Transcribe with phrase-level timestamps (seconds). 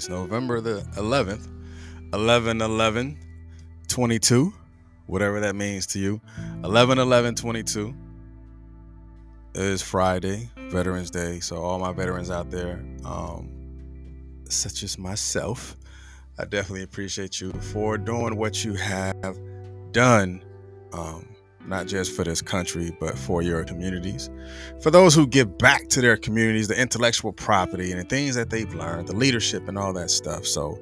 [0.00, 1.46] Is November the 11th,
[2.14, 3.18] 11 11
[3.86, 4.50] 22,
[5.04, 6.22] whatever that means to you.
[6.64, 7.94] 11 11 22
[9.56, 11.40] is Friday, Veterans Day.
[11.40, 13.50] So, all my veterans out there, um,
[14.48, 15.76] such as myself,
[16.38, 19.38] I definitely appreciate you for doing what you have
[19.92, 20.42] done.
[20.94, 21.28] Um,
[21.70, 24.28] not just for this country, but for your communities.
[24.82, 28.50] For those who give back to their communities, the intellectual property and the things that
[28.50, 30.44] they've learned, the leadership and all that stuff.
[30.44, 30.78] So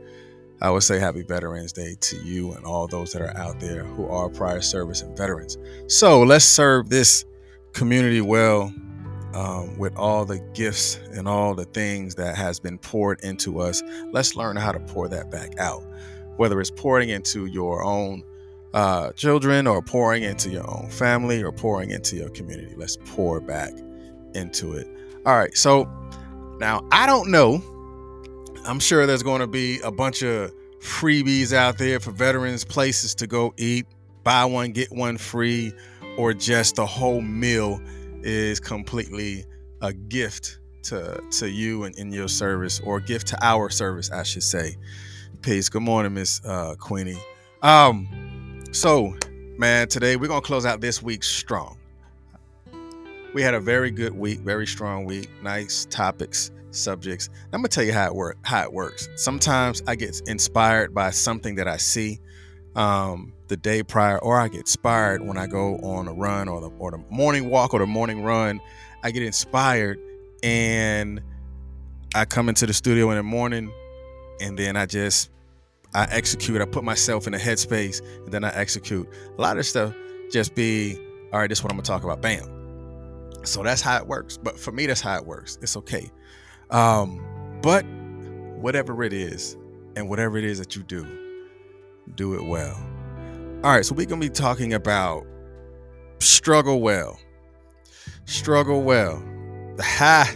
[0.60, 3.85] I would say happy Veterans Day to you and all those that are out there
[3.85, 5.59] who are prior service and veterans.
[5.87, 7.24] So let's serve this
[7.74, 8.73] community well
[9.35, 13.82] um, with all the gifts and all the things that has been poured into us.
[14.10, 15.85] Let's learn how to pour that back out,
[16.38, 18.24] whether it's pouring into your own
[18.74, 22.75] uh, children or pouring into your own family or pouring into your community.
[22.77, 23.73] Let's pour back
[24.35, 24.87] into it.
[25.25, 25.57] All right.
[25.57, 25.88] So
[26.59, 27.63] now I don't know.
[28.65, 33.15] I'm sure there's going to be a bunch of freebies out there for veterans, places
[33.16, 33.87] to go eat,
[34.25, 35.73] buy one, get one free,
[36.16, 37.80] or just the whole meal
[38.23, 39.45] is completely
[39.80, 44.23] a gift to, to you and in your service, or gift to our service, I
[44.23, 44.77] should say.
[45.43, 45.69] Peace.
[45.69, 47.19] Good morning, Miss uh, Queenie.
[47.63, 48.27] Um,
[48.73, 49.16] so,
[49.57, 51.79] man, today we're going to close out this week strong.
[53.35, 57.29] We had a very good week, very strong week, nice topics, subjects.
[57.52, 59.09] I'm gonna tell you how it work how it works.
[59.16, 62.21] Sometimes I get inspired by something that I see
[62.75, 66.60] um, the day prior, or I get inspired when I go on a run or
[66.60, 68.60] the or the morning walk or the morning run.
[69.03, 70.00] I get inspired
[70.42, 71.21] and
[72.15, 73.71] I come into the studio in the morning
[74.41, 75.31] and then I just
[75.94, 76.60] I execute.
[76.60, 79.09] I put myself in a headspace and then I execute.
[79.37, 79.94] A lot of stuff
[80.31, 80.99] just be,
[81.32, 82.21] all right, this is what I'm gonna talk about.
[82.21, 82.56] Bam.
[83.44, 84.37] So that's how it works.
[84.37, 85.59] But for me, that's how it works.
[85.62, 86.10] It's okay.
[86.71, 87.25] Um,
[87.62, 87.84] but
[88.56, 89.56] whatever it is,
[89.97, 91.04] and whatever it is that you do,
[92.15, 92.77] do it well.
[93.65, 95.27] All right, so we're gonna be talking about
[96.21, 97.19] struggle well.
[98.25, 99.22] Struggle well.
[99.81, 100.32] Ha.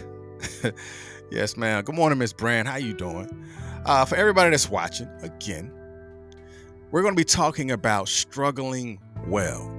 [1.31, 1.83] yes, ma'am.
[1.83, 2.67] Good morning, Miss Brand.
[2.67, 3.29] How you doing?
[3.85, 5.71] Uh, for everybody that's watching, again,
[6.91, 9.69] we're going to be talking about struggling well.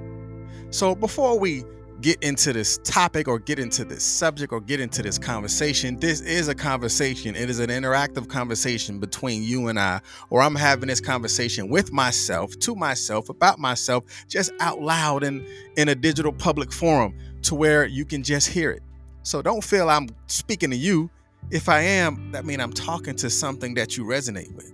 [0.70, 1.64] So before we
[2.02, 6.20] get into this topic or get into this subject or get into this conversation, this
[6.20, 7.34] is a conversation.
[7.34, 11.90] It is an interactive conversation between you and I, or I'm having this conversation with
[11.90, 15.46] myself, to myself, about myself, just out loud in,
[15.78, 18.82] in a digital public forum to where you can just hear it.
[19.22, 21.08] So don't feel I'm speaking to you
[21.50, 24.72] if I am, that means I'm talking to something that you resonate with.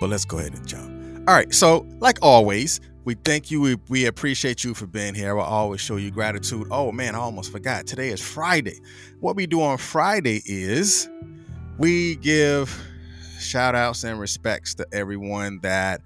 [0.00, 1.28] But let's go ahead and jump.
[1.28, 1.52] All right.
[1.52, 3.60] So, like always, we thank you.
[3.60, 5.34] We, we appreciate you for being here.
[5.34, 6.68] We'll always show you gratitude.
[6.70, 7.86] Oh, man, I almost forgot.
[7.86, 8.80] Today is Friday.
[9.20, 11.08] What we do on Friday is
[11.78, 12.84] we give
[13.38, 16.00] shout outs and respects to everyone that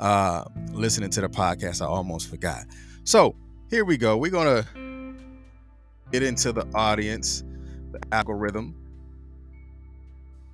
[0.00, 1.82] uh listening to the podcast.
[1.82, 2.64] I almost forgot.
[3.04, 3.34] So,
[3.70, 4.16] here we go.
[4.16, 4.66] We're to
[6.12, 7.42] get into the audience
[7.92, 8.74] the algorithm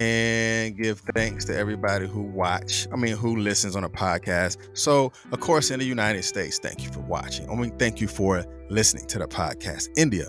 [0.01, 4.59] and give thanks to everybody who watch i mean who listens on a podcast.
[4.75, 7.49] So of course in the united states thank you for watching.
[7.49, 9.89] I mean thank you for listening to the podcast.
[9.97, 10.27] India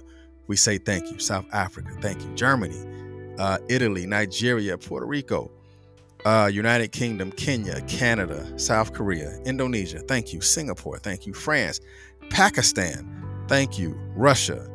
[0.47, 1.19] we say thank you.
[1.19, 2.33] South africa thank you.
[2.35, 2.77] Germany
[3.39, 5.51] uh, italy nigeria puerto rico
[6.25, 10.41] uh, united kingdom kenya canada south korea indonesia thank you.
[10.41, 11.33] Singapore thank you.
[11.33, 11.79] France
[12.29, 13.99] pakistan thank you.
[14.16, 14.69] Russia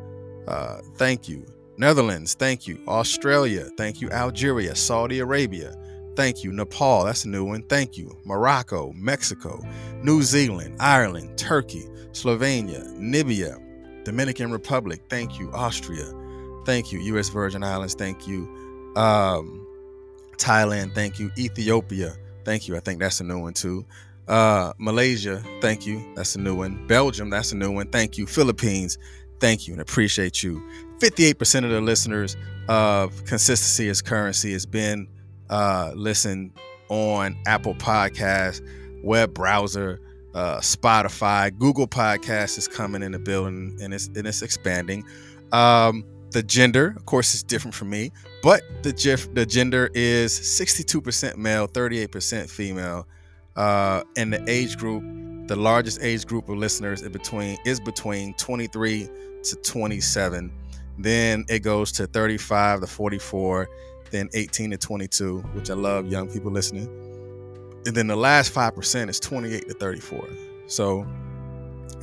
[0.49, 1.47] uh, thank you
[1.81, 2.79] Netherlands, thank you.
[2.87, 4.11] Australia, thank you.
[4.11, 5.75] Algeria, Saudi Arabia,
[6.15, 6.53] thank you.
[6.53, 8.15] Nepal, that's a new one, thank you.
[8.27, 9.65] Morocco, Mexico,
[10.03, 13.59] New Zealand, Ireland, Turkey, Slovenia, Namibia,
[14.05, 15.51] Dominican Republic, thank you.
[15.53, 16.05] Austria,
[16.67, 17.01] thank you.
[17.15, 17.31] U.S.
[17.31, 18.43] Virgin Islands, thank you.
[18.95, 19.67] Um,
[20.37, 21.31] Thailand, thank you.
[21.39, 22.77] Ethiopia, thank you.
[22.77, 23.87] I think that's a new one too.
[24.29, 26.13] Uh, Malaysia, thank you.
[26.15, 26.87] That's a new one.
[26.87, 27.89] Belgium, that's a new one.
[27.89, 28.27] Thank you.
[28.27, 28.99] Philippines,
[29.41, 30.63] thank you and appreciate you.
[30.99, 32.37] 58% of the listeners
[32.69, 35.09] of Consistency is Currency has been
[35.49, 36.53] uh, listened
[36.89, 38.61] on Apple Podcasts,
[39.03, 40.01] web browser,
[40.35, 45.05] uh, Spotify, Google Podcasts is coming in the building and it's and it's expanding.
[45.53, 50.33] Um, the gender, of course, is different from me, but the gif, the gender is
[50.33, 53.09] 62% male, 38% female,
[53.57, 55.03] uh, and the age group,
[55.51, 59.09] the largest age group of listeners is between is between 23
[59.43, 60.53] to 27.
[60.97, 63.69] Then it goes to 35 to 44,
[64.13, 66.87] then 18 to 22, which I love young people listening.
[67.85, 70.29] And then the last 5% is 28 to 34.
[70.69, 71.05] So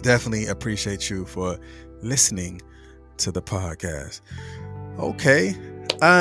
[0.01, 1.57] definitely appreciate you for
[2.01, 2.61] listening
[3.19, 4.19] to the podcast.
[4.99, 5.55] Okay.
[6.01, 6.17] Uh,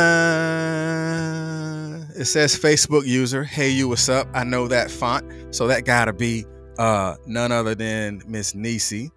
[2.16, 3.42] it says Facebook user.
[3.42, 4.28] Hey, you, what's up?
[4.32, 6.46] I know that font, so that gotta be
[6.78, 9.10] uh none other than Miss Nisi.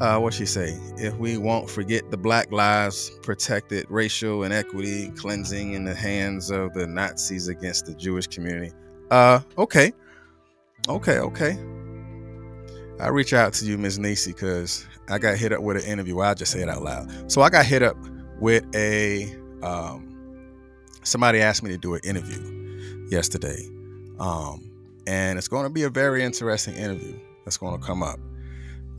[0.00, 0.78] Uh, what she say?
[0.96, 6.72] If we won't forget the Black Lives protected racial inequity cleansing in the hands of
[6.72, 8.72] the Nazis against the Jewish community.
[9.10, 9.92] Uh, okay,
[10.88, 11.58] okay, okay.
[12.98, 16.20] I reach out to you, Miss Nisi, because I got hit up with an interview.
[16.20, 17.30] I'll just say it out loud.
[17.30, 17.96] So I got hit up
[18.38, 20.10] with a um,
[21.02, 23.68] somebody asked me to do an interview yesterday,
[24.18, 24.69] um,
[25.06, 28.18] and it's going to be a very interesting interview that's going to come up.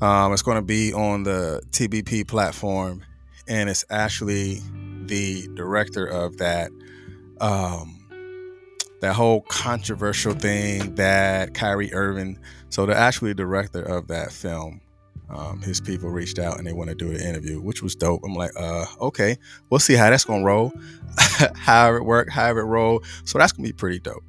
[0.01, 3.03] Um, it's going to be on the TBP platform,
[3.47, 4.61] and it's actually
[5.05, 6.71] the director of that
[7.39, 8.01] um,
[9.01, 12.39] that whole controversial thing that Kyrie Irving.
[12.69, 14.79] So the actually director of that film,
[15.29, 18.21] um, his people reached out and they want to do an interview, which was dope.
[18.23, 19.37] I'm like, uh, okay,
[19.69, 20.71] we'll see how that's gonna roll,
[21.55, 23.03] how it work, how it roll.
[23.25, 24.23] So that's gonna be pretty dope.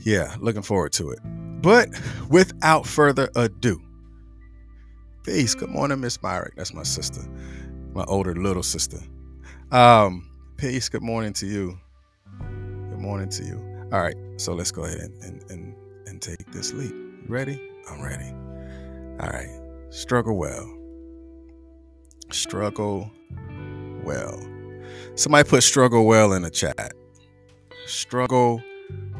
[0.00, 1.18] Yeah, looking forward to it.
[1.62, 1.88] But
[2.28, 3.80] without further ado,
[5.24, 5.54] peace.
[5.54, 6.54] Good morning, Miss Myrick.
[6.56, 7.22] That's my sister,
[7.94, 8.98] my older little sister.
[9.72, 10.88] Um, peace.
[10.88, 11.78] Good morning to you.
[12.38, 13.56] Good morning to you.
[13.92, 15.74] All right, so let's go ahead and and and,
[16.06, 16.94] and take this leap.
[17.28, 17.60] Ready?
[17.90, 18.30] I'm ready.
[19.20, 19.60] All right.
[19.90, 20.72] Struggle well.
[22.30, 23.10] Struggle
[24.04, 24.40] well.
[25.14, 26.92] Somebody put struggle well in the chat.
[27.86, 28.60] Struggle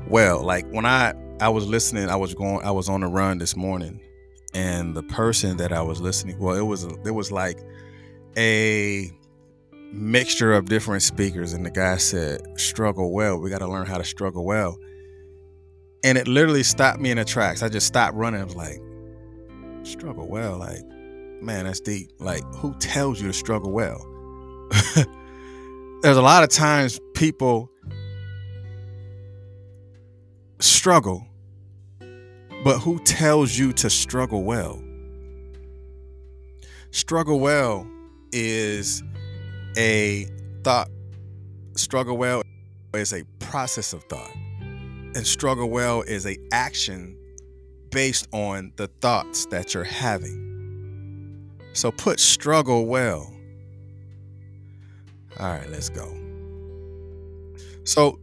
[0.09, 0.43] well.
[0.43, 3.57] Like when I I was listening, I was going I was on the run this
[3.57, 4.01] morning
[4.55, 7.59] and the person that I was listening, well, it was it was like
[8.37, 9.11] a
[9.93, 13.39] mixture of different speakers and the guy said struggle well.
[13.39, 14.79] We got to learn how to struggle well.
[16.05, 17.63] And it literally stopped me in the tracks.
[17.63, 18.41] I just stopped running.
[18.41, 18.81] I was like,
[19.83, 20.59] struggle well.
[20.59, 20.85] Like,
[21.43, 22.11] man, that's deep.
[22.19, 23.99] Like, who tells you to struggle well?
[26.03, 27.71] There's a lot of times people
[30.59, 31.27] struggle,
[32.65, 34.83] but who tells you to struggle well?
[36.91, 37.87] Struggle well
[38.33, 39.03] is
[39.77, 40.27] a
[40.65, 40.89] thought.
[41.77, 42.43] Struggle well
[42.95, 44.35] is a process of thought.
[44.61, 47.17] And struggle well is a action
[47.91, 51.51] based on the thoughts that you're having.
[51.73, 53.33] So put struggle well.
[55.39, 56.15] All right, let's go.
[57.85, 58.19] So,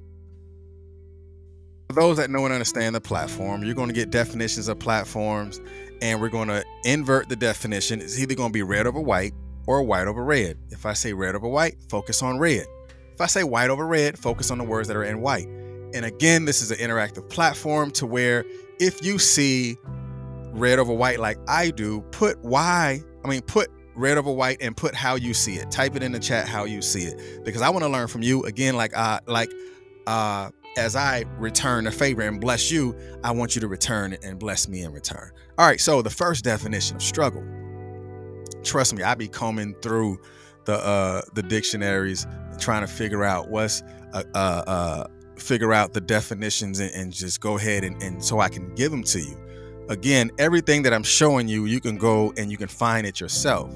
[1.93, 5.61] for those that know and understand the platform, you're going to get definitions of platforms,
[6.01, 8.01] and we're going to invert the definition.
[8.01, 9.33] It's either going to be red over white
[9.67, 10.57] or white over red.
[10.71, 12.65] If I say red over white, focus on red.
[13.13, 15.47] If I say white over red, focus on the words that are in white.
[15.93, 18.43] And again, this is an interactive platform to where
[18.79, 19.77] if you see
[20.51, 24.75] red over white like I do, put why, I mean, put red over white and
[24.75, 25.69] put how you see it.
[25.69, 28.23] Type it in the chat how you see it because I want to learn from
[28.23, 29.51] you again like uh like
[30.07, 34.39] uh as I return a favor and bless you, I want you to return and
[34.39, 35.31] bless me in return.
[35.57, 37.43] All right, so the first definition of struggle.
[38.63, 40.19] Trust me, I be combing through
[40.65, 42.25] the uh the dictionaries
[42.57, 43.81] trying to figure out what's
[44.13, 48.39] uh uh, uh figure out the definitions and, and just go ahead and, and so
[48.39, 49.37] I can give them to you.
[49.89, 53.69] Again, everything that I'm showing you, you can go and you can find it yourself.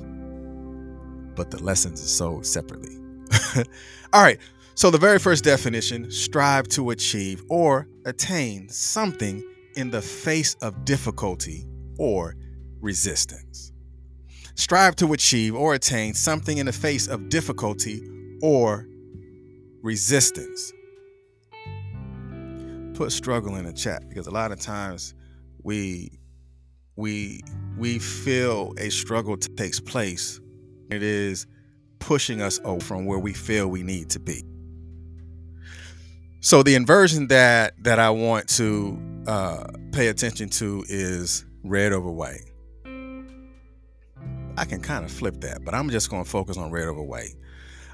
[1.35, 2.97] But the lessons are sold separately.
[4.13, 4.39] All right.
[4.77, 9.43] So the very first definition, strive to achieve or attain something
[9.75, 11.65] in the face of difficulty
[11.97, 12.35] or
[12.79, 13.71] resistance.
[14.53, 18.07] Strive to achieve or attain something in the face of difficulty
[18.43, 18.85] or
[19.81, 20.73] resistance
[22.93, 25.15] put struggle in the chat because a lot of times
[25.63, 26.11] we
[26.97, 27.41] we
[27.79, 30.39] we feel a struggle takes place.
[30.91, 31.47] It is
[31.97, 34.43] pushing us from where we feel we need to be.
[36.47, 42.09] So the inversion that that I want to uh, pay attention to is red over
[42.09, 42.49] white.
[44.55, 47.03] I can kind of flip that, but I'm just going to focus on red over
[47.03, 47.35] white.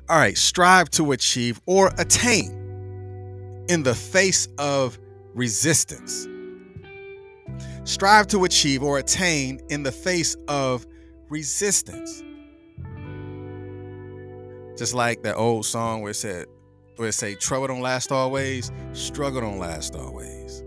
[0.08, 5.00] All right, strive to achieve or attain in the face of
[5.34, 6.28] resistance.
[7.86, 10.86] Strive to achieve or attain in the face of
[11.28, 12.22] resistance.
[14.78, 16.46] Just like that old song where it said,
[16.98, 20.64] where it say, trouble don't last always, struggle don't last always.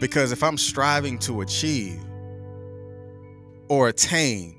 [0.00, 2.00] Because if I'm striving to achieve
[3.68, 4.56] or attain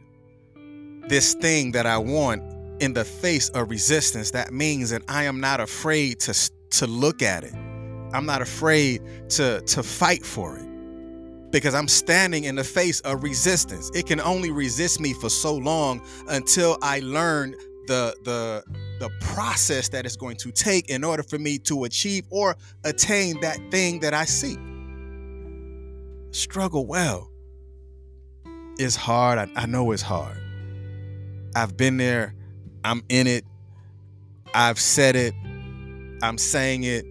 [1.08, 2.44] this thing that I want
[2.82, 7.22] in the face of resistance, that means that I am not afraid to, to look
[7.22, 7.54] at it.
[8.14, 9.02] I'm not afraid
[9.32, 10.66] to, to fight for it.
[11.52, 13.90] because I'm standing in the face of resistance.
[13.94, 17.56] It can only resist me for so long until I learn
[17.88, 18.64] the the
[19.00, 23.40] the process that it's going to take in order for me to achieve or attain
[23.42, 24.60] that thing that I seek.
[26.32, 27.32] Struggle well.
[28.78, 29.40] It's hard.
[29.40, 30.38] I, I know it's hard.
[31.56, 32.36] I've been there.
[32.84, 33.46] I'm in it.
[34.54, 35.34] I've said it.
[36.22, 37.06] I'm saying it.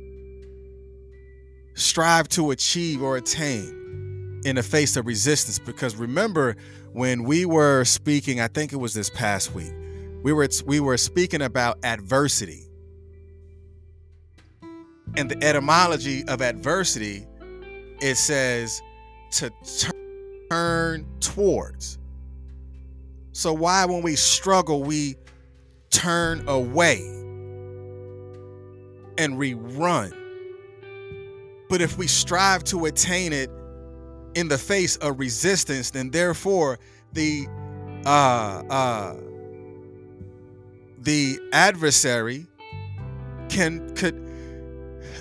[1.74, 5.58] Strive to achieve or attain in the face of resistance.
[5.58, 6.56] Because remember,
[6.92, 9.72] when we were speaking, I think it was this past week,
[10.22, 12.64] we were we were speaking about adversity.
[15.16, 17.26] And the etymology of adversity,
[18.00, 18.82] it says
[19.32, 19.50] to
[20.50, 21.98] turn towards.
[23.32, 25.16] So why when we struggle we
[25.90, 27.00] turn away
[29.16, 30.12] and we run?
[31.68, 33.50] But if we strive to attain it
[34.34, 36.78] in the face of resistance, then therefore
[37.12, 37.46] the
[38.04, 39.14] uh uh
[41.08, 42.46] the adversary
[43.48, 44.14] can could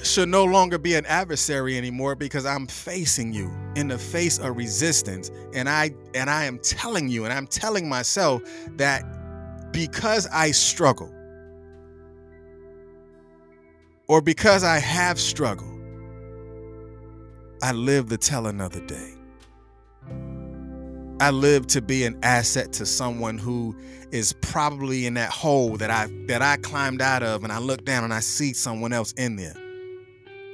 [0.04, 4.58] should no longer be an adversary anymore because I'm facing you in the face of
[4.58, 8.42] resistance and I and I am telling you and I'm telling myself
[8.76, 11.10] that because I struggle
[14.10, 15.80] or because I have struggled
[17.64, 19.17] I live to tell another day.
[21.20, 23.76] I live to be an asset to someone who
[24.12, 27.84] is probably in that hole that I that I climbed out of and I look
[27.84, 29.56] down and I see someone else in there.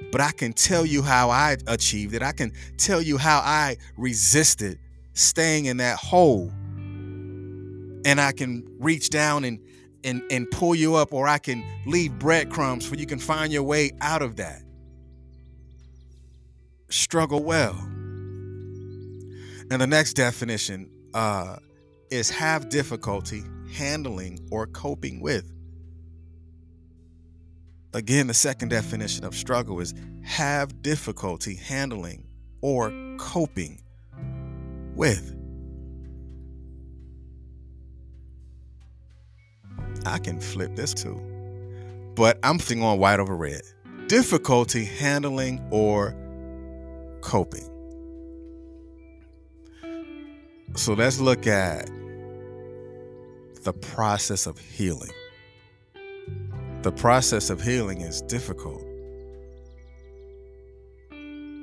[0.10, 2.24] But I can tell you how I achieved it.
[2.24, 4.80] I can tell you how I resisted
[5.14, 6.50] staying in that hole.
[8.06, 9.60] And I can reach down and
[10.06, 13.64] and and pull you up or I can leave breadcrumbs for you can find your
[13.64, 14.62] way out of that.
[16.90, 17.76] Struggle well.
[19.74, 21.56] And the next definition uh,
[22.12, 23.42] is have difficulty
[23.74, 25.52] handling or coping with.
[27.92, 32.28] Again, the second definition of struggle is have difficulty handling
[32.62, 33.82] or coping
[34.94, 35.36] with.
[40.06, 41.20] I can flip this too,
[42.14, 43.64] but I'm thinking on white over red.
[44.06, 46.16] Difficulty handling or
[47.22, 47.73] coping.
[50.76, 51.88] So let's look at
[53.64, 55.12] the process of healing.
[56.82, 58.84] The process of healing is difficult.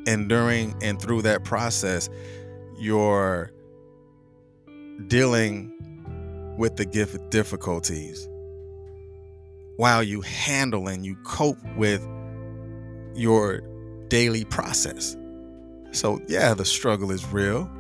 [0.07, 2.09] And during and through that process,
[2.79, 3.52] you're
[5.09, 5.75] dealing
[6.57, 8.29] with the gift difficulties
[9.76, 12.07] while you handle and you cope with
[13.14, 13.61] your
[14.09, 15.17] daily process.
[15.90, 17.71] So, yeah, the struggle is real.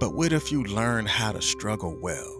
[0.00, 2.36] But what if you learn how to struggle well?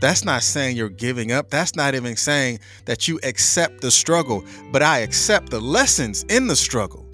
[0.00, 1.50] That's not saying you're giving up.
[1.50, 6.46] That's not even saying that you accept the struggle, but I accept the lessons in
[6.46, 7.04] the struggle.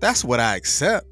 [0.00, 1.06] That's what I accept.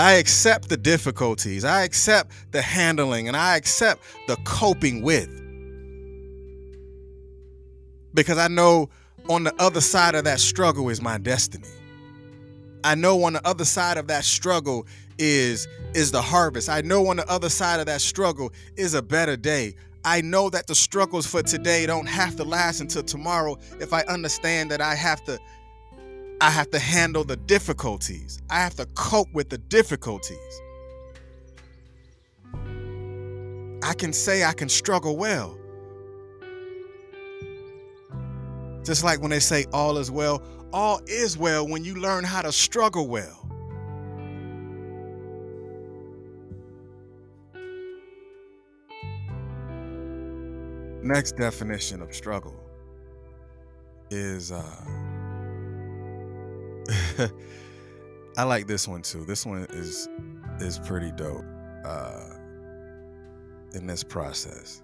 [0.00, 1.64] I accept the difficulties.
[1.64, 5.28] I accept the handling and I accept the coping with.
[8.14, 8.88] Because I know
[9.28, 11.68] on the other side of that struggle is my destiny.
[12.84, 14.86] I know on the other side of that struggle
[15.18, 16.68] is is the harvest.
[16.68, 19.74] I know on the other side of that struggle is a better day.
[20.04, 24.02] I know that the struggles for today don't have to last until tomorrow if I
[24.02, 25.38] understand that I have to
[26.40, 28.40] I have to handle the difficulties.
[28.48, 30.62] I have to cope with the difficulties.
[33.82, 35.58] I can say I can struggle well.
[38.84, 42.42] Just like when they say all is well, all is well when you learn how
[42.42, 43.44] to struggle well.
[51.02, 52.56] Next definition of struggle
[54.10, 54.84] is uh
[58.36, 59.24] I like this one too.
[59.24, 60.08] This one is
[60.60, 61.44] is pretty dope
[61.84, 62.24] uh
[63.74, 64.82] in this process.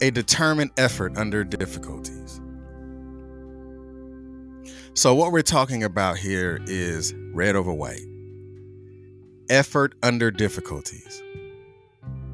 [0.00, 2.40] A determined effort under difficulties.
[4.94, 8.00] So, what we're talking about here is red over white
[9.48, 11.22] effort under difficulties.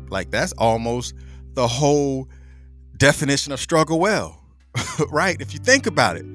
[0.08, 1.14] Like, that's almost
[1.54, 2.28] the whole
[2.96, 4.44] definition of struggle well,
[5.10, 5.40] right?
[5.40, 6.26] If you think about it,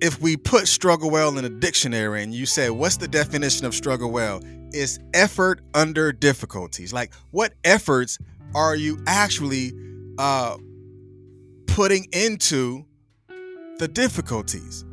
[0.00, 3.74] if we put struggle well in a dictionary and you say, what's the definition of
[3.74, 4.40] struggle well?
[4.72, 6.92] It's effort under difficulties.
[6.92, 8.18] Like, what efforts
[8.54, 9.72] are you actually
[10.18, 10.56] uh,
[11.66, 12.84] putting into
[13.78, 14.84] the difficulties?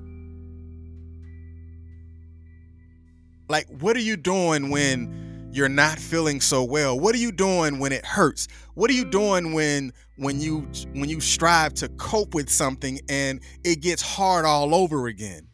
[3.48, 7.00] Like, what are you doing when you're not feeling so well?
[7.00, 8.48] What are you doing when it hurts?
[8.74, 13.42] What are you doing when when you when you strive to cope with something and
[13.64, 15.48] it gets hard all over again?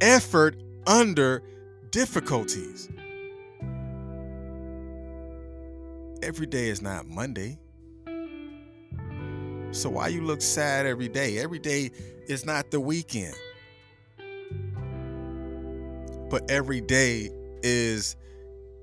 [0.00, 0.56] Effort
[0.86, 1.42] under
[1.90, 2.88] difficulties.
[6.22, 7.58] Every day is not Monday.
[9.72, 11.38] So why you look sad every day?
[11.38, 11.90] Every day
[12.26, 13.34] is not the weekend.
[16.30, 17.30] But every day
[17.62, 18.16] is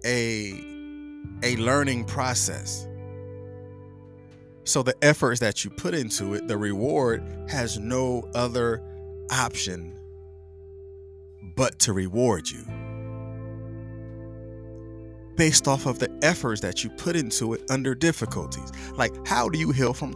[0.06, 0.52] a
[1.42, 2.88] a learning process.
[4.66, 8.82] So the efforts that you put into it, the reward has no other
[9.32, 10.00] option
[11.56, 12.66] but to reward you
[15.36, 18.72] based off of the efforts that you put into it under difficulties.
[18.96, 20.16] Like, how do you heal from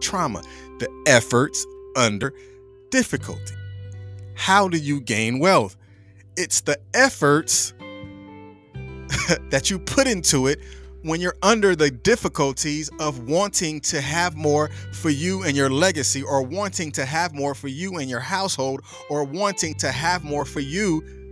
[0.00, 0.42] trauma?
[0.78, 1.66] The efforts
[1.96, 2.34] under
[2.90, 3.54] difficulty.
[4.34, 5.76] How do you gain wealth?
[6.36, 7.72] It's the efforts
[9.50, 10.60] that you put into it
[11.02, 16.22] when you're under the difficulties of wanting to have more for you and your legacy,
[16.22, 18.80] or wanting to have more for you and your household,
[19.10, 21.23] or wanting to have more for you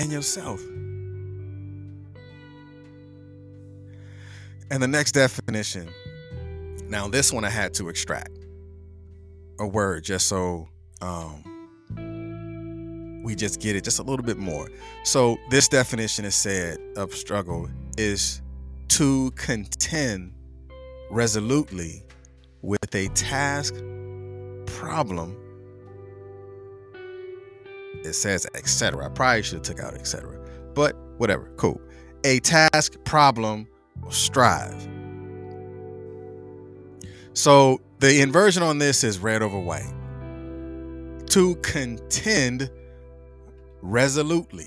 [0.00, 0.62] and yourself.
[4.70, 5.90] And the next definition.
[6.88, 8.30] Now, this one I had to extract
[9.58, 10.68] a word just so
[11.02, 11.44] um,
[13.22, 14.70] we just get it just a little bit more.
[15.04, 18.40] So, this definition is said of struggle is
[18.88, 20.32] to contend
[21.10, 22.02] resolutely
[22.62, 23.74] with a task,
[24.66, 25.36] problem.
[28.04, 29.06] It says etc.
[29.06, 30.38] I probably should have took out etc.
[30.74, 31.80] But whatever, cool.
[32.24, 33.66] A task, problem,
[34.10, 34.88] strive.
[37.32, 39.92] So the inversion on this is red over white.
[41.26, 42.70] To contend
[43.82, 44.66] resolutely.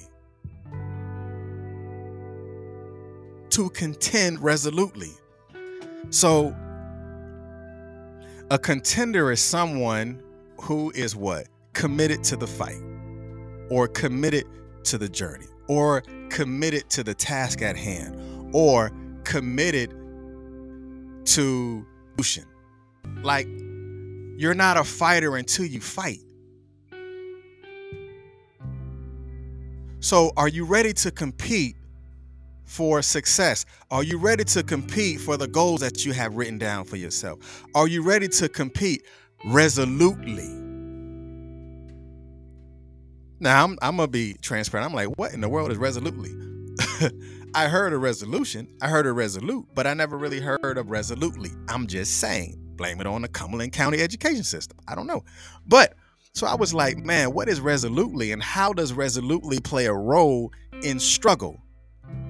[3.49, 5.11] To contend resolutely.
[6.09, 6.55] So,
[8.49, 10.21] a contender is someone
[10.61, 11.47] who is what?
[11.73, 12.81] Committed to the fight,
[13.73, 14.45] or committed
[14.83, 18.15] to the journey, or committed to the task at hand,
[18.53, 18.91] or
[19.23, 19.89] committed
[21.25, 21.83] to
[22.15, 22.45] solution.
[23.23, 23.47] Like,
[24.37, 26.19] you're not a fighter until you fight.
[30.01, 31.75] So, are you ready to compete
[32.65, 33.65] for success?
[33.89, 37.65] Are you ready to compete for the goals that you have written down for yourself?
[37.73, 39.03] Are you ready to compete
[39.45, 40.62] resolutely?
[43.43, 44.89] Now, I'm, I'm to be transparent.
[44.89, 46.31] I'm like, what in the world is resolutely?
[47.53, 51.51] I heard a resolution, I heard a resolute, but I never really heard of resolutely.
[51.67, 54.79] I'm just saying, blame it on the Cumberland County education system.
[54.87, 55.25] I don't know.
[55.67, 55.95] But
[56.31, 60.53] so I was like, man, what is resolutely and how does resolutely play a role
[60.81, 61.61] in struggle?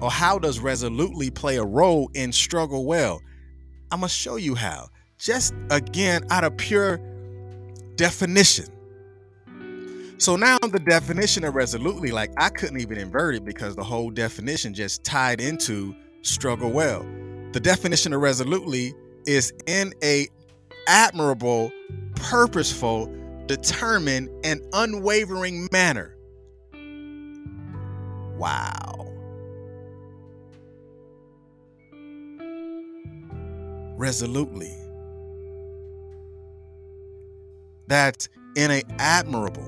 [0.00, 3.22] Or how does resolutely play a role in struggle well?
[3.92, 4.88] I'm to show you how.
[5.18, 6.98] Just again, out of pure
[7.94, 8.66] definition.
[10.18, 14.10] So now the definition of resolutely, like I couldn't even invert it because the whole
[14.10, 17.04] definition just tied into struggle well.
[17.52, 18.94] The definition of resolutely
[19.26, 20.28] is in a
[20.88, 21.70] admirable,
[22.16, 23.12] purposeful,
[23.46, 26.16] determined, and unwavering manner.
[28.36, 29.12] Wow.
[33.96, 34.74] Resolutely.
[37.86, 39.66] That's in a admirable,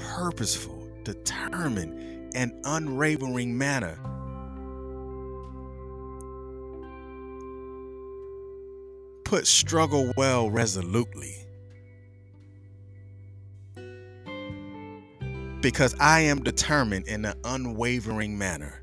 [0.00, 3.98] purposeful, determined, and unwavering manner.
[9.24, 11.46] Put struggle well resolutely.
[15.60, 18.82] because I am determined in an unwavering manner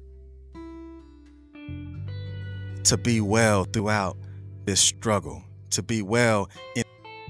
[2.84, 4.18] to be well throughout
[4.66, 6.84] this struggle, to be well in,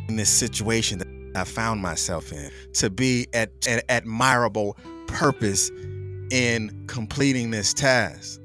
[0.10, 1.00] in this situation
[1.38, 5.70] I found myself in, to be at an admirable purpose
[6.32, 8.42] in completing this task.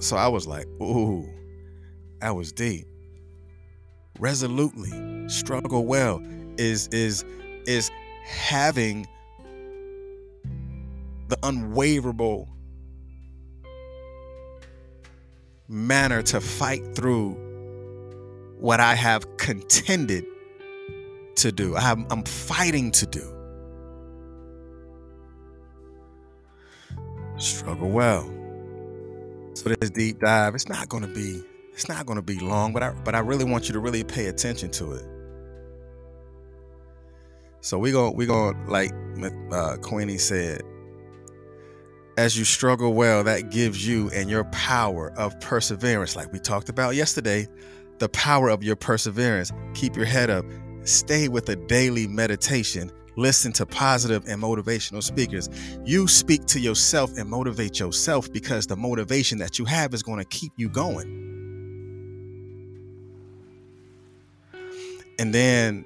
[0.00, 1.28] So I was like, ooh,
[2.20, 2.86] that was deep.
[4.18, 6.22] Resolutely, struggle well
[6.58, 7.24] is is
[7.66, 7.90] is
[8.24, 9.06] having
[11.28, 12.46] the unwaverable
[15.68, 17.53] manner to fight through
[18.58, 20.24] what I have contended
[21.36, 21.76] to do.
[21.76, 23.30] I have, I'm fighting to do.
[27.36, 28.30] Struggle well.
[29.54, 32.72] So this deep dive, it's not going to be it's not going to be long,
[32.72, 35.04] but I but I really want you to really pay attention to it.
[37.60, 38.92] So we go we go like
[39.52, 40.62] uh, Queenie said,
[42.16, 46.68] as you struggle well, that gives you and your power of perseverance, like we talked
[46.68, 47.48] about yesterday,
[47.98, 49.52] the power of your perseverance.
[49.74, 50.44] Keep your head up.
[50.84, 52.90] Stay with a daily meditation.
[53.16, 55.48] Listen to positive and motivational speakers.
[55.84, 60.18] You speak to yourself and motivate yourself because the motivation that you have is going
[60.18, 61.24] to keep you going.
[65.18, 65.84] And then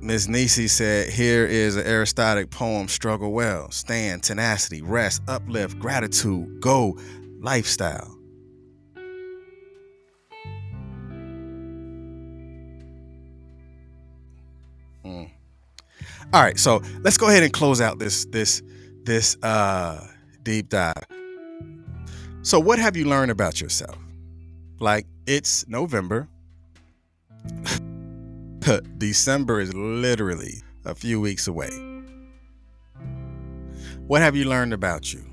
[0.00, 0.28] Ms.
[0.28, 6.98] Nisi said, Here is an acrostic poem Struggle Well, Stand, Tenacity, Rest, Uplift, Gratitude, Go,
[7.40, 8.14] Lifestyle.
[16.34, 18.60] All right, so let's go ahead and close out this this
[19.04, 20.04] this uh
[20.42, 21.04] deep dive.
[22.42, 23.96] So what have you learned about yourself?
[24.80, 26.26] Like it's November.
[28.98, 31.70] December is literally a few weeks away.
[34.08, 35.24] What have you learned about you?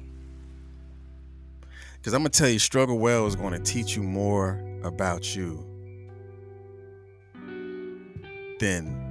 [1.94, 5.36] Because I'm going to tell you, Struggle Well is going to teach you more about
[5.36, 5.66] you
[8.60, 9.11] than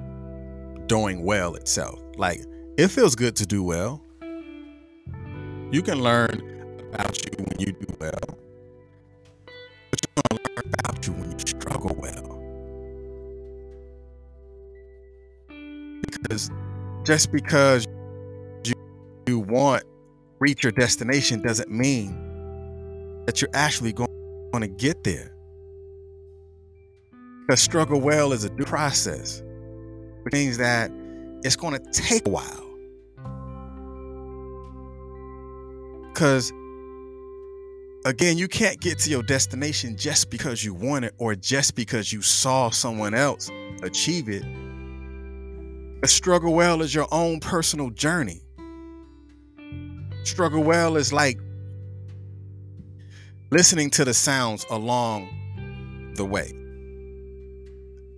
[0.90, 2.02] doing well itself.
[2.16, 2.40] Like,
[2.76, 4.02] it feels good to do well.
[5.70, 6.42] You can learn
[6.90, 8.38] about you when you do well,
[9.46, 12.38] but you're to learn about you when you struggle well.
[16.10, 16.50] because
[17.04, 17.86] just because
[18.64, 18.74] you,
[19.28, 19.84] you want
[20.40, 22.16] reach your destination doesn't mean
[23.26, 24.10] that you're actually going,
[24.52, 25.36] going to get there.
[27.46, 29.40] Because struggle well is a process,
[30.22, 30.90] which means that
[31.42, 32.66] it's going to take a while.
[36.08, 36.52] Because
[38.04, 42.12] again, you can't get to your destination just because you want it or just because
[42.12, 43.50] you saw someone else
[43.82, 44.44] achieve it
[46.02, 48.40] a struggle well is your own personal journey.
[50.24, 51.38] Struggle well is like
[53.50, 55.28] listening to the sounds along
[56.14, 56.54] the way.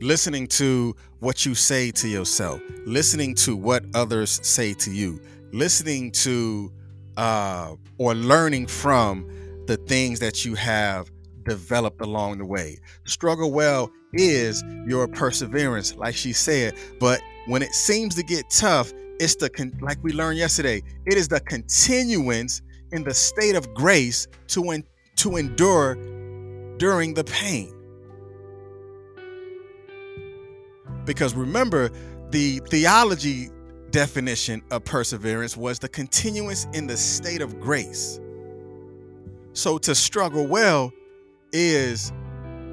[0.00, 5.20] Listening to what you say to yourself, listening to what others say to you,
[5.52, 6.72] listening to
[7.16, 9.24] uh, or learning from
[9.66, 11.08] the things that you have
[11.44, 12.76] developed along the way.
[13.04, 18.92] Struggle well is your perseverance, like she said, but when it seems to get tough,
[19.20, 20.82] it's the con- like we learned yesterday.
[21.06, 24.82] It is the continuance in the state of grace to en-
[25.18, 25.94] to endure
[26.78, 27.72] during the pain.
[31.04, 31.90] Because remember,
[32.30, 33.50] the theology
[33.90, 38.20] definition of perseverance was the continuance in the state of grace.
[39.52, 40.92] So to struggle well
[41.52, 42.10] is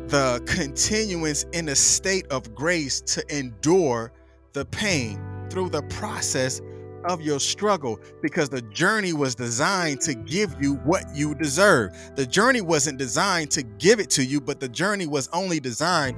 [0.08, 4.12] the continuance in a state of grace to endure
[4.54, 6.62] the pain, through the process
[7.06, 11.92] of your struggle because the journey was designed to give you what you deserve.
[12.16, 16.18] The journey wasn't designed to give it to you, but the journey was only designed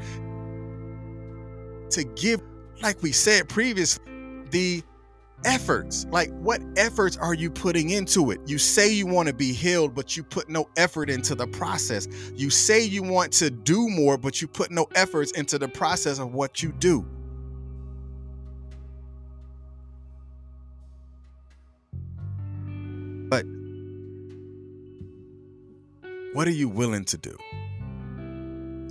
[1.92, 2.42] to give,
[2.82, 4.04] like we said previously,
[4.50, 4.84] the
[5.46, 6.06] efforts.
[6.12, 8.40] Like, what efforts are you putting into it?
[8.46, 12.08] You say you want to be healed, but you put no effort into the process.
[12.36, 16.20] You say you want to do more, but you put no efforts into the process
[16.20, 17.06] of what you do.
[23.30, 23.46] But
[26.34, 27.38] what are you willing to do?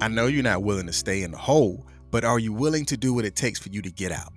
[0.02, 2.96] I know you're not willing to stay in the hole, but are you willing to
[2.96, 4.32] do what it takes for you to get out?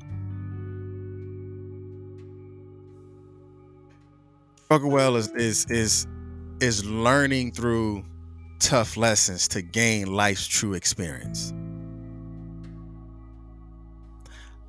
[4.66, 6.08] Struggle well is is is
[6.60, 8.04] is learning through
[8.60, 11.54] tough lessons to gain life's true experience.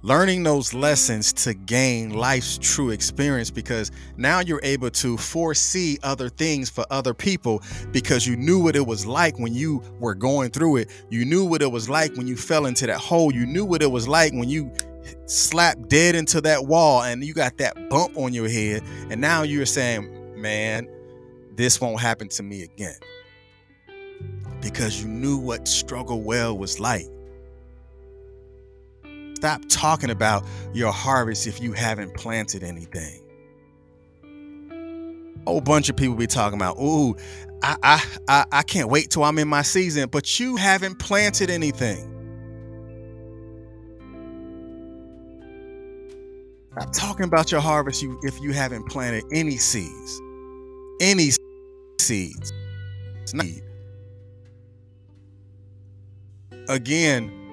[0.04, 6.28] Learning those lessons to gain life's true experience because now you're able to foresee other
[6.28, 10.50] things for other people because you knew what it was like when you were going
[10.50, 10.90] through it.
[11.08, 13.32] You knew what it was like when you fell into that hole.
[13.32, 14.70] You knew what it was like when you
[15.24, 18.82] slapped dead into that wall and you got that bump on your head.
[19.08, 20.86] And now you're saying, man,
[21.54, 22.98] this won't happen to me again.
[24.60, 27.06] Because you knew what struggle well was like.
[29.44, 33.20] Stop talking about your harvest if you haven't planted anything.
[35.46, 37.14] A whole bunch of people be talking about, ooh,
[37.62, 41.50] I, I, I, I can't wait till I'm in my season, but you haven't planted
[41.50, 42.10] anything.
[46.72, 50.22] Stop talking about your harvest if you haven't planted any seeds.
[51.02, 51.32] Any
[52.00, 52.50] seeds.
[56.70, 57.43] Again,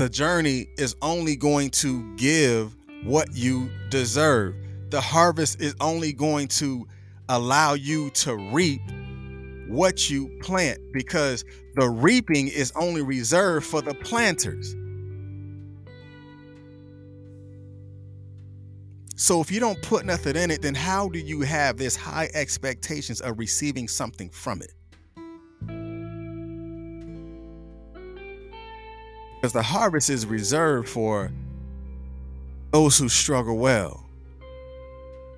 [0.00, 4.54] the journey is only going to give what you deserve.
[4.88, 6.88] The harvest is only going to
[7.28, 8.80] allow you to reap
[9.68, 14.74] what you plant because the reaping is only reserved for the planters.
[19.16, 22.30] So if you don't put nothing in it, then how do you have this high
[22.32, 24.72] expectations of receiving something from it?
[29.40, 31.32] Because the harvest is reserved for
[32.72, 34.04] those who struggle well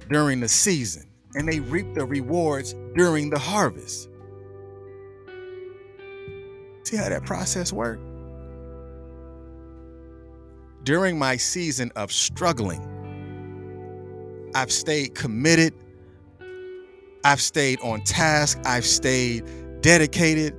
[0.08, 4.08] during the season and they reap the rewards during the harvest.
[6.84, 8.02] See how that process works?
[10.82, 12.88] During my season of struggling,
[14.54, 15.72] I've stayed committed.
[17.24, 18.58] I've stayed on task.
[18.64, 19.44] I've stayed
[19.80, 20.56] dedicated.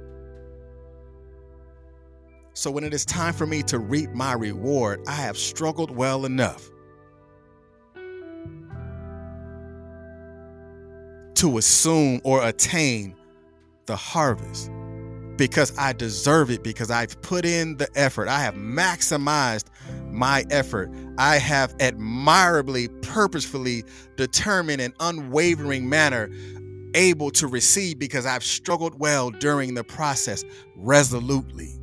[2.54, 6.26] So when it is time for me to reap my reward, I have struggled well
[6.26, 6.70] enough
[11.36, 13.16] to assume or attain
[13.88, 14.72] the harvest
[15.36, 18.28] because I deserve it because I've put in the effort.
[18.28, 19.66] I have maximized
[20.12, 20.92] my effort.
[21.18, 23.84] I have admirably, purposefully
[24.16, 26.30] determined an unwavering manner
[26.94, 30.44] able to receive because I've struggled well during the process
[30.76, 31.80] resolutely.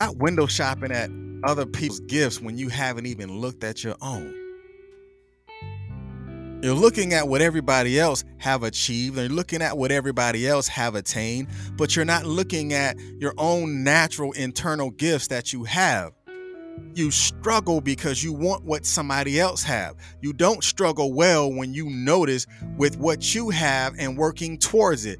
[0.00, 1.10] Not window shopping at
[1.44, 4.34] other people's gifts when you haven't even looked at your own.
[6.62, 10.68] You're looking at what everybody else have achieved, and you're looking at what everybody else
[10.68, 16.12] have attained, but you're not looking at your own natural internal gifts that you have.
[16.94, 19.96] You struggle because you want what somebody else have.
[20.22, 22.46] You don't struggle well when you notice
[22.78, 25.18] with what you have and working towards it.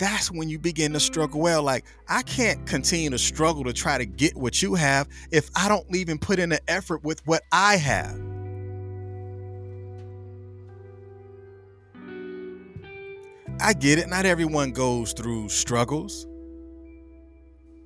[0.00, 1.62] That's when you begin to struggle well.
[1.62, 5.68] Like, I can't continue to struggle to try to get what you have if I
[5.68, 8.18] don't even put in the effort with what I have.
[13.60, 14.08] I get it.
[14.08, 16.26] Not everyone goes through struggles.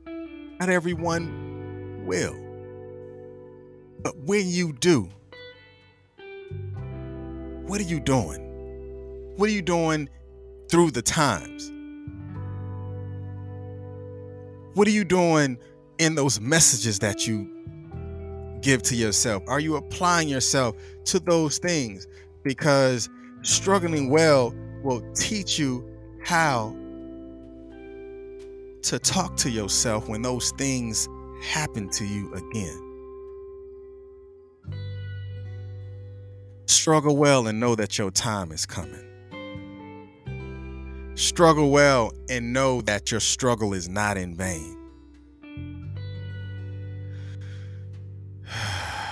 [0.06, 2.36] Not everyone will.
[4.04, 5.08] But when you do,
[7.66, 9.34] what are you doing?
[9.36, 10.08] What are you doing
[10.70, 11.72] through the times?
[14.74, 15.56] What are you doing
[15.98, 17.48] in those messages that you
[18.60, 19.44] give to yourself?
[19.46, 22.08] Are you applying yourself to those things?
[22.42, 23.08] Because
[23.42, 25.88] struggling well will teach you
[26.24, 26.76] how
[28.82, 31.08] to talk to yourself when those things
[31.40, 32.80] happen to you again.
[36.66, 39.03] Struggle well and know that your time is coming.
[41.16, 44.76] Struggle well and know that your struggle is not in vain.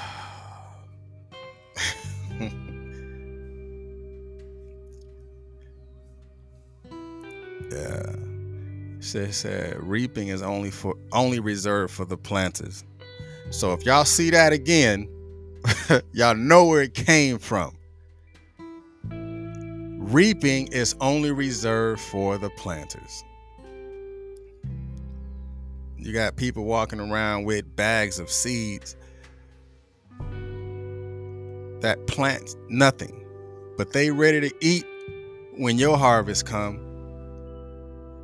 [7.70, 8.16] Yeah.
[9.00, 12.84] She said reaping is only for only reserved for the planters.
[13.50, 15.08] So if y'all see that again,
[16.12, 17.76] y'all know where it came from.
[20.10, 23.24] Reaping is only reserved for the planters.
[25.96, 28.96] You got people walking around with bags of seeds
[31.80, 33.24] that plant nothing,
[33.76, 34.84] but they ready to eat
[35.56, 36.92] when your harvest come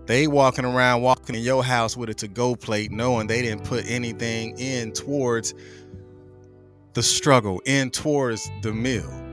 [0.08, 3.84] they walking around, walking in your house with a to-go plate, knowing they didn't put
[3.86, 5.52] anything in towards
[6.94, 9.27] the struggle, in towards the meal.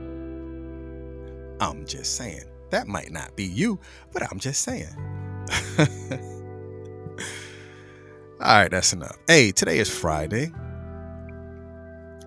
[1.60, 2.44] I'm just saying.
[2.70, 3.78] That might not be you,
[4.12, 4.94] but I'm just saying.
[8.40, 9.16] All right, that's enough.
[9.26, 10.52] Hey, today is Friday.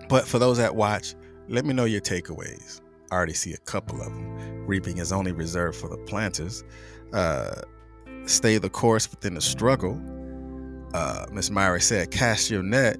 [0.08, 1.14] But for those that watch,
[1.48, 2.80] let me know your takeaways.
[3.10, 4.66] I already see a couple of them.
[4.66, 6.64] Reaping is only reserved for the planters.
[7.12, 7.62] Uh,
[8.24, 10.00] stay the course within the struggle.
[10.94, 12.98] Uh, Miss Myra said, cast your net.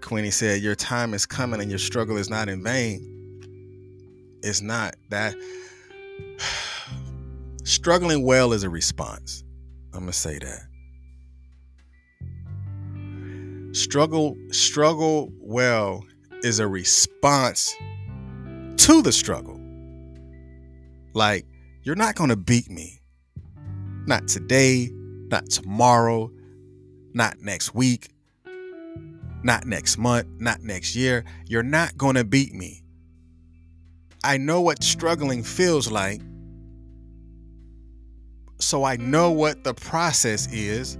[0.00, 3.17] Queenie said, your time is coming and your struggle is not in vain.
[4.42, 5.34] It's not that.
[7.64, 9.44] Struggling well is a response.
[9.92, 10.64] I'm gonna say that.
[13.76, 16.04] Struggle, struggle well
[16.42, 17.74] is a response
[18.78, 19.60] to the struggle.
[21.14, 21.46] Like,
[21.82, 23.00] you're not gonna beat me.
[24.06, 24.90] Not today,
[25.30, 26.30] not tomorrow,
[27.12, 28.08] not next week,
[29.42, 31.24] not next month, not next year.
[31.46, 32.82] You're not going to beat me.
[34.24, 36.20] I know what struggling feels like.
[38.60, 40.98] So I know what the process is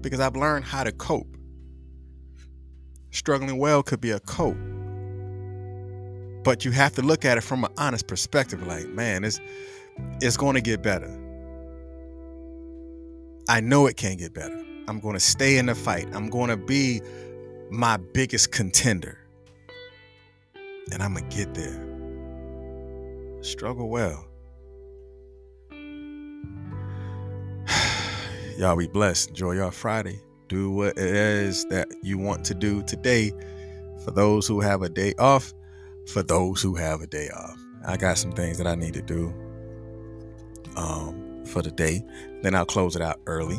[0.00, 1.36] because I've learned how to cope.
[3.10, 4.56] Struggling well could be a cope.
[6.44, 9.40] But you have to look at it from an honest perspective like, man, it's
[10.20, 11.10] it's going to get better.
[13.48, 14.64] I know it can get better.
[14.86, 16.08] I'm going to stay in the fight.
[16.12, 17.02] I'm going to be
[17.70, 19.18] my biggest contender.
[20.92, 21.89] And I'm going to get there.
[23.42, 24.26] Struggle well.
[28.58, 29.30] y'all be blessed.
[29.30, 30.20] Enjoy your Friday.
[30.48, 33.32] Do what it is that you want to do today.
[34.04, 35.52] For those who have a day off,
[36.06, 37.58] for those who have a day off.
[37.86, 39.32] I got some things that I need to do
[40.76, 42.02] um, for the day.
[42.42, 43.58] Then I'll close it out early.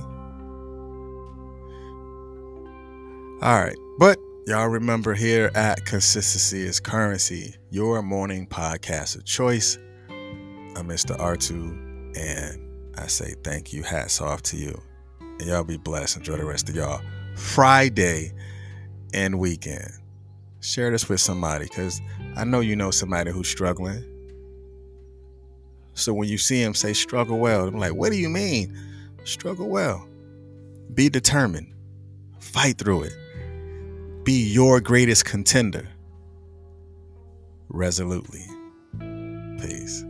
[3.42, 3.78] All right.
[3.98, 9.78] But y'all remember here at Consistency is Currency, your morning podcast of choice.
[10.10, 11.16] I'm Mr.
[11.18, 13.84] R2, and I say thank you.
[13.84, 14.82] Hats off to you.
[15.20, 16.18] And y'all be blessed.
[16.18, 17.02] Enjoy the rest of y'all
[17.36, 18.32] Friday
[19.14, 19.92] and weekend.
[20.60, 22.02] Share this with somebody because
[22.36, 24.04] I know you know somebody who's struggling.
[25.94, 28.76] So when you see him say struggle well, I'm like, what do you mean?
[29.24, 30.08] Struggle well.
[30.94, 31.74] Be determined.
[32.40, 33.14] Fight through it.
[34.24, 35.88] Be your greatest contender.
[37.70, 38.46] Resolutely.
[39.60, 40.04] Peace.